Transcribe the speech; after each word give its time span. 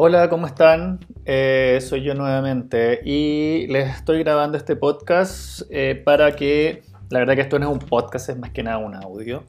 Hola, 0.00 0.28
¿cómo 0.30 0.46
están? 0.46 1.00
Eh, 1.24 1.80
soy 1.80 2.04
yo 2.04 2.14
nuevamente 2.14 3.00
y 3.04 3.66
les 3.66 3.96
estoy 3.96 4.20
grabando 4.20 4.56
este 4.56 4.76
podcast 4.76 5.62
eh, 5.70 6.00
para 6.04 6.36
que, 6.36 6.82
la 7.10 7.18
verdad 7.18 7.34
que 7.34 7.40
esto 7.40 7.58
no 7.58 7.66
es 7.66 7.72
un 7.72 7.80
podcast, 7.80 8.28
es 8.28 8.38
más 8.38 8.50
que 8.50 8.62
nada 8.62 8.78
un 8.78 8.94
audio, 8.94 9.42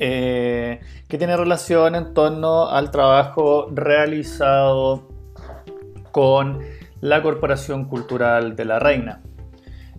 eh, 0.00 0.80
que 1.06 1.16
tiene 1.16 1.36
relación 1.36 1.94
en 1.94 2.12
torno 2.12 2.68
al 2.68 2.90
trabajo 2.90 3.68
realizado 3.72 5.06
con 6.10 6.58
la 7.00 7.22
Corporación 7.22 7.84
Cultural 7.84 8.56
de 8.56 8.64
la 8.64 8.80
Reina. 8.80 9.22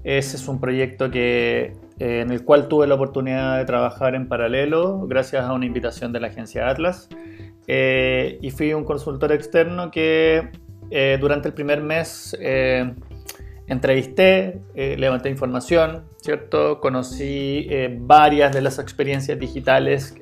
Ese 0.04 0.36
es 0.36 0.46
un 0.50 0.60
proyecto 0.60 1.10
que, 1.10 1.72
en 2.00 2.32
el 2.32 2.44
cual 2.44 2.68
tuve 2.68 2.86
la 2.86 2.96
oportunidad 2.96 3.58
de 3.58 3.64
trabajar 3.64 4.14
en 4.14 4.28
paralelo 4.28 5.08
gracias 5.08 5.46
a 5.46 5.54
una 5.54 5.66
invitación 5.66 6.12
de 6.12 6.20
la 6.20 6.28
agencia 6.28 6.68
Atlas. 6.68 7.08
Eh, 7.72 8.40
y 8.42 8.50
fui 8.50 8.74
un 8.74 8.84
consultor 8.84 9.32
externo 9.32 9.92
que 9.92 10.50
eh, 10.90 11.20
durante 11.22 11.50
el 11.50 11.54
primer 11.54 11.84
mes 11.84 12.36
eh, 12.40 12.96
entrevisté, 13.68 14.60
levanté 14.74 15.30
información, 15.30 16.06
¿cierto? 16.18 16.80
Conocí 16.80 17.70
varias 18.00 18.56
de 18.56 18.64
las 18.64 18.80
experiencias 18.80 19.38
digitales 19.38 20.16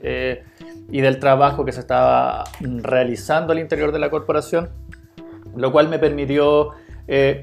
y 0.92 1.00
del 1.00 1.20
trabajo 1.20 1.64
que 1.64 1.72
se 1.72 1.80
estaba 1.80 2.44
realizando 2.60 3.54
al 3.54 3.60
interior 3.60 3.94
de 3.94 4.00
la 4.00 4.10
corporación, 4.10 4.70
lo 5.56 5.72
cual 5.72 5.88
me 5.88 6.00
permitió 6.00 6.72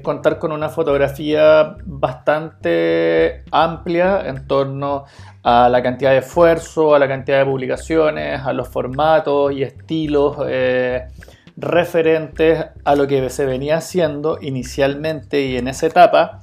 contar 0.03 0.37
con 0.37 0.51
una 0.51 0.69
fotografía 0.69 1.75
bastante 1.85 3.43
amplia 3.51 4.27
en 4.27 4.47
torno 4.47 5.05
a 5.45 5.69
la 5.69 5.83
cantidad 5.83 6.09
de 6.09 6.17
esfuerzo, 6.17 6.95
a 6.95 6.99
la 6.99 7.07
cantidad 7.07 7.37
de 7.37 7.45
publicaciones, 7.45 8.41
a 8.41 8.51
los 8.51 8.67
formatos 8.67 9.53
y 9.53 9.61
estilos 9.61 10.37
eh, 10.47 11.07
referentes 11.55 12.65
a 12.83 12.95
lo 12.95 13.05
que 13.05 13.29
se 13.29 13.45
venía 13.45 13.77
haciendo 13.77 14.39
inicialmente 14.41 15.45
y 15.45 15.57
en 15.57 15.67
esa 15.67 15.85
etapa 15.85 16.41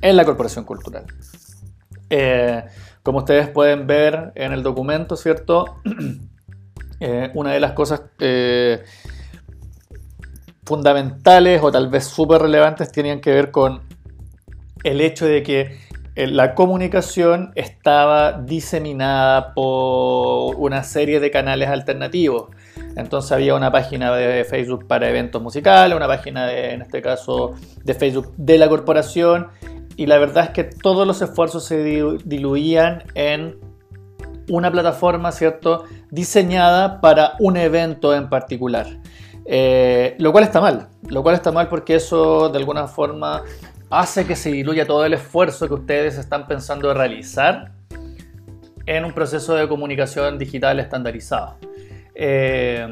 en 0.00 0.16
la 0.16 0.24
Corporación 0.24 0.64
Cultural. 0.64 1.06
Eh, 2.08 2.62
como 3.02 3.18
ustedes 3.18 3.48
pueden 3.48 3.88
ver 3.88 4.30
en 4.36 4.52
el 4.52 4.62
documento, 4.62 5.16
¿cierto? 5.16 5.76
Eh, 6.98 7.30
una 7.34 7.52
de 7.52 7.60
las 7.60 7.72
cosas 7.72 8.00
fundamentales 10.66 11.62
o 11.62 11.70
tal 11.70 11.88
vez 11.88 12.04
súper 12.04 12.42
relevantes 12.42 12.92
tenían 12.92 13.20
que 13.20 13.30
ver 13.30 13.50
con 13.50 13.80
el 14.84 15.00
hecho 15.00 15.26
de 15.26 15.42
que 15.42 15.78
eh, 16.16 16.26
la 16.26 16.54
comunicación 16.54 17.52
estaba 17.54 18.32
diseminada 18.32 19.54
por 19.54 20.56
una 20.56 20.82
serie 20.82 21.20
de 21.20 21.30
canales 21.30 21.68
alternativos. 21.68 22.50
Entonces 22.96 23.32
había 23.32 23.54
una 23.54 23.70
página 23.70 24.14
de 24.14 24.44
Facebook 24.44 24.86
para 24.86 25.08
eventos 25.08 25.42
musicales, 25.42 25.96
una 25.96 26.06
página 26.06 26.46
de, 26.46 26.72
en 26.72 26.82
este 26.82 27.00
caso 27.02 27.54
de 27.84 27.94
Facebook 27.94 28.32
de 28.36 28.58
la 28.58 28.68
corporación 28.68 29.48
y 29.96 30.06
la 30.06 30.18
verdad 30.18 30.44
es 30.44 30.50
que 30.50 30.64
todos 30.64 31.06
los 31.06 31.22
esfuerzos 31.22 31.64
se 31.64 31.82
diluían 32.24 33.04
en 33.14 33.58
una 34.48 34.70
plataforma, 34.70 35.32
¿cierto? 35.32 35.84
Diseñada 36.10 37.00
para 37.00 37.32
un 37.38 37.56
evento 37.56 38.14
en 38.14 38.28
particular. 38.28 38.86
Eh, 39.48 40.16
lo 40.18 40.32
cual 40.32 40.44
está 40.44 40.60
mal, 40.60 40.88
lo 41.08 41.22
cual 41.22 41.36
está 41.36 41.52
mal 41.52 41.68
porque 41.68 41.94
eso 41.94 42.48
de 42.48 42.58
alguna 42.58 42.88
forma 42.88 43.42
hace 43.90 44.26
que 44.26 44.34
se 44.34 44.50
diluya 44.50 44.86
todo 44.86 45.04
el 45.04 45.14
esfuerzo 45.14 45.68
que 45.68 45.74
ustedes 45.74 46.18
están 46.18 46.48
pensando 46.48 46.92
realizar 46.92 47.72
en 48.86 49.04
un 49.04 49.12
proceso 49.12 49.54
de 49.54 49.68
comunicación 49.68 50.38
digital 50.38 50.80
estandarizado. 50.80 51.56
Eh, 52.14 52.88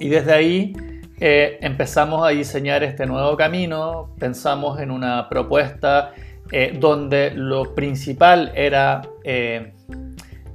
y 0.00 0.08
desde 0.08 0.32
ahí 0.32 0.72
eh, 1.20 1.58
empezamos 1.60 2.26
a 2.26 2.30
diseñar 2.30 2.82
este 2.82 3.04
nuevo 3.04 3.36
camino, 3.36 4.14
pensamos 4.18 4.80
en 4.80 4.90
una 4.90 5.28
propuesta 5.28 6.12
donde 6.78 7.32
lo 7.34 7.74
principal 7.74 8.52
era 8.54 9.02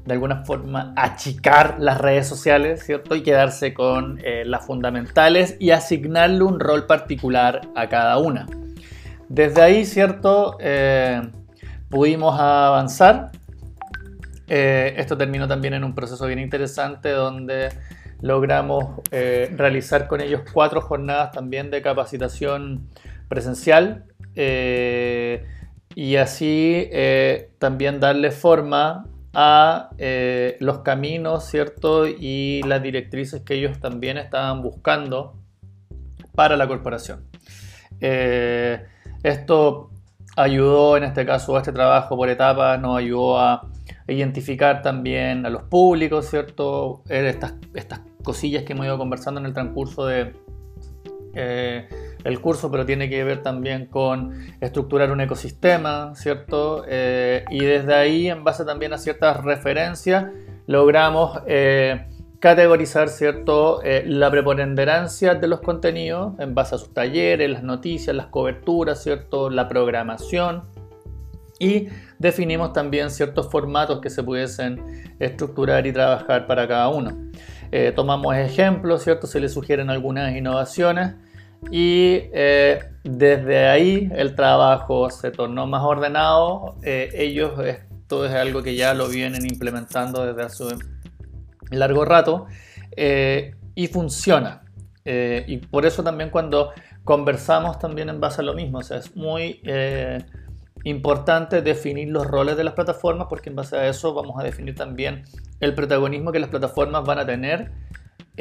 de 0.09 0.14
alguna 0.16 0.44
forma 0.44 0.94
achicar 0.97 1.78
las 1.80 2.00
redes 2.00 2.28
sociales, 2.28 2.84
¿cierto? 2.84 3.16
Y 3.16 3.24
quedarse 3.24 3.74
con 3.74 4.20
las 4.46 4.66
fundamentales 4.66 5.56
y 5.59 5.72
asignarle 5.72 6.44
un 6.44 6.59
rol 6.59 6.86
particular 6.86 7.62
a 7.75 7.88
cada 7.88 8.18
una. 8.18 8.46
Desde 9.30 9.62
ahí, 9.62 9.86
¿cierto? 9.86 10.58
Eh, 10.59 11.22
pudimos 11.88 12.38
avanzar. 12.40 13.30
Eh, 14.48 14.96
esto 14.98 15.16
terminó 15.16 15.48
también 15.48 15.75
en 15.75 15.84
un 15.84 15.94
proceso 15.94 16.25
bien 16.25 16.40
interesante 16.40 17.12
donde 17.12 17.69
logramos 18.22 19.02
eh, 19.12 19.53
realizar 19.56 20.08
con 20.08 20.19
ellos 20.19 20.42
cuatro 20.52 20.81
jornadas 20.81 21.31
también 21.31 21.69
de 21.69 21.84
capacitación 21.84 22.90
presencial 23.30 24.06
y 25.96 26.16
así 26.16 26.90
también 27.59 28.00
darle 28.00 28.31
forma 28.31 29.06
a 29.34 29.90
los 30.60 30.80
caminos, 30.80 31.46
¿cierto? 31.46 32.08
Y 32.08 32.62
las 32.64 32.82
directrices 32.82 33.42
que 33.42 33.56
ellos 33.56 33.80
también 33.80 34.18
estaban 34.18 34.62
buscando 34.62 35.36
para 36.36 36.58
la 36.58 36.68
corporación. 36.68 37.26
Esto 39.24 39.90
ayudó 40.36 40.98
en 40.98 41.04
este 41.04 41.26
caso 41.26 41.56
a 41.56 41.60
este 41.60 41.72
trabajo 41.72 42.16
por 42.16 42.30
etapas, 42.30 42.80
nos 42.80 42.98
ayudó 42.98 43.40
a 43.40 43.68
identificar 44.08 44.82
también 44.82 45.46
a 45.46 45.50
los 45.50 45.64
públicos, 45.64 46.30
¿cierto? 46.30 47.04
Estas, 47.10 47.54
estas 47.74 48.02
cosillas 48.24 48.64
que 48.64 48.74
hemos 48.74 48.86
ido 48.86 48.98
conversando 48.98 49.40
en 49.40 49.46
el 49.46 49.54
transcurso 49.54 50.06
de 50.06 50.34
eh, 51.34 51.88
el 52.24 52.41
curso, 52.41 52.69
pero 52.69 52.85
tiene 52.85 53.09
que 53.09 53.24
ver 53.24 53.41
también 53.41 53.85
con 53.85 54.46
estructurar 54.59 55.12
un 55.12 55.22
ecosistema, 55.22 56.13
¿cierto? 56.16 56.84
Eh, 56.88 57.46
y 57.50 57.63
desde 57.63 57.94
ahí, 57.94 58.30
en 58.30 58.44
base 58.44 58.66
también 58.66 58.94
a 58.94 58.97
ciertas 58.97 59.44
referencias, 59.44 60.25
logramos 60.68 61.40
eh, 61.47 62.06
categorizar 62.40 63.09
¿cierto? 63.09 63.81
Eh, 63.84 64.03
la 64.06 64.30
preponderancia 64.30 65.35
de 65.35 65.47
los 65.47 65.62
contenidos 65.62 66.34
en 66.40 66.53
base 66.53 66.75
a 66.75 66.78
sus 66.78 66.94
talleres, 66.94 67.50
las 67.50 67.63
noticias, 67.63 68.16
las 68.16 68.28
coberturas, 68.28 69.01
¿cierto? 69.01 69.50
la 69.50 69.68
programación 69.68 70.63
y 71.62 71.88
definimos 72.19 72.72
también 72.72 73.09
ciertos 73.09 73.50
formatos 73.50 74.00
que 74.00 74.09
se 74.09 74.24
pudiesen 74.24 75.16
estructurar 75.19 75.86
y 75.86 75.91
trabajar 75.91 76.47
para 76.47 76.66
cada 76.68 76.88
uno. 76.88 77.12
Tomamos 77.97 78.36
ejemplos, 78.38 79.03
¿cierto? 79.03 79.28
se 79.28 79.41
les 79.41 79.53
sugieren 79.53 79.90
algunas 79.90 80.34
innovaciones 80.34 81.16
y 81.72 82.30
eh, 82.34 82.80
desde 83.03 83.68
ahí 83.68 84.09
el 84.16 84.36
trabajo 84.36 85.09
se 85.09 85.31
tornó 85.31 85.68
más 85.68 85.84
ordenado. 85.84 86.75
ellos, 86.84 87.59
esto 87.66 88.25
es 88.25 88.34
algo 88.34 88.64
que 88.64 88.75
ya 88.75 88.94
lo 88.94 89.08
vienen 89.08 89.46
implementando 89.46 90.25
desde 90.25 90.44
hace 90.44 90.66
largo 91.72 92.06
rato 92.06 92.48
eh, 92.96 93.56
y 93.75 93.88
funciona. 93.88 94.64
Eh, 95.06 95.46
y 95.48 95.58
por 95.58 95.86
eso 95.86 96.03
también 96.03 96.30
cuando 96.30 96.72
conversamos 97.03 97.80
también 97.80 98.09
en 98.09 98.19
base 98.19 98.42
a 98.42 98.44
lo 98.44 98.53
mismo, 98.53 98.80
o 98.80 98.84
sea, 98.84 98.98
es 98.98 99.16
muy 99.16 99.62
eh, 99.64 100.19
importante 100.84 101.62
definir 101.62 102.09
los 102.09 102.28
roles 102.28 102.58
de 102.58 102.64
las 102.64 102.74
plataformas 102.74 103.28
porque 103.30 103.50
en 103.50 103.56
base 103.56 103.78
a 103.78 103.88
eso 103.88 104.14
vamos 104.14 104.40
a 104.40 104.44
definir 104.44 104.75
también 104.75 105.24
el 105.59 105.74
protagonismo 105.74 106.31
que 106.31 106.40
las 106.40 106.50
plataformas 106.50 107.03
van 107.06 107.19
a 107.19 107.25
tener 107.25 107.72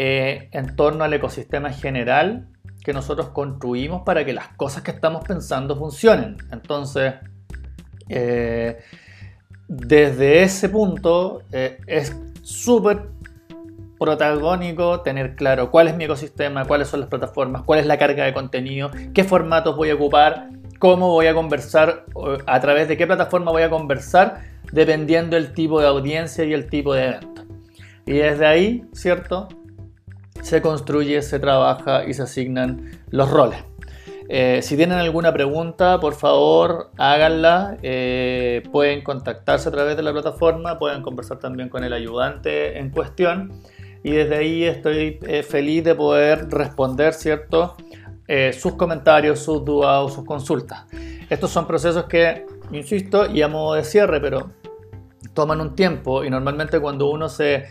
en 0.01 0.77
torno 0.77 1.03
al 1.03 1.13
ecosistema 1.13 1.73
general 1.73 2.47
que 2.89 2.95
nosotros 2.95 3.29
construimos 3.29 4.01
para 4.01 4.25
que 4.25 4.33
las 4.33 4.49
cosas 4.57 4.83
que 4.83 4.93
estamos 4.93 5.23
pensando 5.23 5.77
funcionen. 5.77 6.39
Entonces, 6.51 7.17
desde 9.69 10.43
ese 10.43 10.71
punto 10.71 11.43
es 11.53 12.17
súper 12.41 13.11
protagónico 13.99 15.03
tener 15.03 15.37
claro 15.37 15.71
cuál 15.71 15.89
es 15.89 15.97
mi 15.97 16.05
ecosistema, 16.05 16.65
cuáles 16.65 16.89
son 16.89 17.01
las 17.01 17.11
plataformas, 17.11 17.63
cuál 17.65 17.81
es 17.81 17.85
la 17.85 17.99
carga 17.99 18.25
de 18.25 18.33
contenido, 18.33 18.91
qué 19.13 19.23
formatos 19.23 19.77
voy 19.77 19.91
a 19.91 19.95
ocupar, 19.95 20.49
cómo 20.79 21.09
voy 21.09 21.27
a 21.27 21.35
conversar, 21.35 22.07
a 22.47 22.61
través 22.61 22.89
de 22.89 22.97
qué 22.97 23.07
plataforma 23.07 23.51
voy 23.51 23.65
a 23.65 23.69
conversar, 23.69 24.45
dependiendo 24.73 25.37
del 25.37 25.53
tipo 25.53 25.79
de 25.79 25.89
audiencia 25.89 26.43
y 26.47 26.55
el 26.55 26.71
tipo 26.71 26.95
de 26.95 27.05
evento. 27.05 27.45
Y 28.07 28.13
desde 28.13 28.47
ahí, 28.47 28.87
¿cierto? 28.95 29.49
Se 30.43 30.63
construye, 30.63 31.21
se 31.23 31.39
trabaja 31.39 32.05
y 32.05 32.15
se 32.15 32.23
asignan 32.23 33.03
los 33.11 33.31
roles. 33.31 33.65
Eh, 34.31 34.61
si 34.63 34.77
tienen 34.77 34.99
alguna 34.99 35.33
pregunta, 35.33 35.99
por 36.01 36.15
favor, 36.15 36.91
háganla. 36.99 37.79
Eh, 37.83 38.63
pueden 38.71 39.03
contactarse 39.03 39.71
a 39.71 39.73
través 39.73 39.97
de 39.97 40.03
la 40.03 40.13
plataforma, 40.13 40.79
pueden 40.79 41.01
conversar 41.03 41.39
también 41.39 41.71
con 41.71 41.83
el 41.83 41.95
ayudante 41.95 42.79
en 42.79 42.91
cuestión 42.91 43.63
y 44.05 44.13
desde 44.13 44.37
ahí 44.37 44.65
estoy 44.65 45.19
eh, 45.23 45.43
feliz 45.43 45.83
de 45.83 45.95
poder 45.95 46.49
responder, 46.51 47.15
¿cierto? 47.15 47.75
Sus 48.53 48.75
comentarios, 48.75 49.39
sus 49.39 49.65
dudas 49.65 50.03
o 50.03 50.09
sus 50.11 50.27
consultas. 50.27 50.85
Estos 51.31 51.51
son 51.51 51.67
procesos 51.67 52.05
que, 52.05 52.45
insisto, 52.71 53.25
y 53.25 53.41
a 53.41 53.49
modo 53.49 53.73
de 53.73 53.85
cierre, 53.85 54.21
pero 54.21 54.51
toman 55.33 55.63
un 55.63 55.75
tiempo 55.75 56.23
y 56.23 56.29
normalmente 56.29 56.79
cuando 56.79 57.11
uno 57.11 57.31
se 57.31 57.69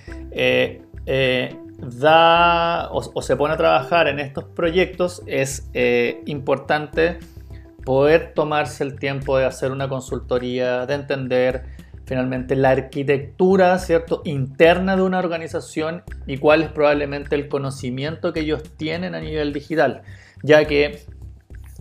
da 1.77 2.89
o, 2.91 3.21
se 3.21 3.35
pone 3.35 3.53
a 3.53 3.57
trabajar 3.57 4.07
en 4.07 4.19
estos 4.19 4.45
proyectos, 4.45 5.23
es 5.27 5.69
eh, 5.73 6.21
importante 6.25 7.19
poder 7.85 8.33
tomarse 8.33 8.83
el 8.83 8.99
tiempo 8.99 9.37
de 9.37 9.45
hacer 9.45 9.71
una 9.71 9.87
consultoría, 9.87 10.85
de 10.85 10.93
entender 10.95 11.63
finalmente 12.05 12.55
la 12.55 12.71
arquitectura 12.71 13.77
¿cierto? 13.79 14.21
interna 14.25 14.95
de 14.95 15.03
una 15.03 15.19
organización 15.19 16.03
y 16.25 16.37
cuál 16.37 16.63
es 16.63 16.69
probablemente 16.69 17.35
el 17.35 17.47
conocimiento 17.47 18.33
que 18.33 18.39
ellos 18.41 18.63
tienen 18.77 19.13
a 19.13 19.19
nivel 19.19 19.53
digital, 19.53 20.01
ya 20.41 20.65
que 20.65 21.01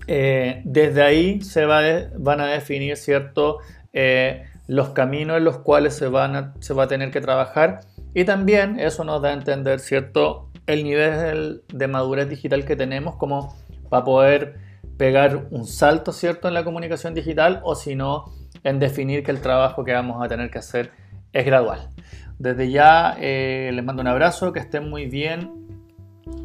eh, 0.09 0.63
desde 0.65 1.03
ahí 1.03 1.41
se 1.43 1.65
van 1.65 2.41
a 2.41 2.47
definir 2.47 2.97
¿cierto? 2.97 3.59
Eh, 3.93 4.45
los 4.67 4.91
caminos 4.91 5.39
en 5.39 5.45
los 5.45 5.59
cuales 5.59 5.95
se, 5.95 6.09
van 6.09 6.55
se 6.61 6.75
va 6.75 6.85
a 6.85 6.89
tener 6.89 7.11
que 7.11 7.21
trabajar 7.21 7.81
y 8.17 8.25
también 8.25 8.81
eso 8.81 9.05
nos 9.05 9.21
da 9.21 9.29
a 9.29 9.33
entender 9.35 9.79
¿cierto? 9.79 10.49
el 10.67 10.85
nivel 10.85 11.65
de 11.69 11.87
madurez 11.87 12.31
digital 12.31 12.65
que 12.65 12.75
tenemos 12.75 13.17
como 13.17 13.55
para 13.91 14.05
poder 14.05 14.57
pegar 14.97 15.49
un 15.51 15.67
salto 15.67 16.13
¿cierto? 16.13 16.49
en 16.49 16.55
la 16.55 16.65
comunicación 16.65 17.13
digital 17.13 17.61
o 17.63 17.75
si 17.75 17.95
no 17.95 18.33
en 18.65 18.79
definir 18.79 19.23
que 19.23 19.33
el 19.33 19.43
trabajo 19.43 19.85
que 19.85 19.93
vamos 19.93 20.25
a 20.25 20.29
tener 20.29 20.51
que 20.51 20.61
hacer 20.61 20.93
es 21.35 21.45
gradual. 21.45 21.91
Desde 22.39 22.71
ya 22.71 23.19
eh, 23.21 23.71
les 23.75 23.85
mando 23.85 24.01
un 24.01 24.09
abrazo, 24.09 24.51
que 24.51 24.61
estén 24.61 24.89
muy 24.89 25.05
bien, 25.05 25.53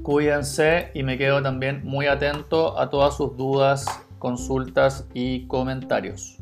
cuídense 0.03 0.91
y 0.93 1.03
me 1.03 1.17
quedo 1.17 1.41
también 1.41 1.85
muy 1.85 2.07
atento 2.07 2.77
a 2.77 2.89
todas 2.89 3.15
sus 3.15 3.37
dudas, 3.37 3.85
consultas 4.19 5.07
y 5.13 5.47
comentarios. 5.47 6.40